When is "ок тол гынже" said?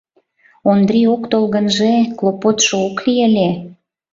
1.13-1.93